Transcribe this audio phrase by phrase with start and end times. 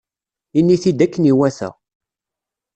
[0.59, 1.69] Ini-t-id akken iwata.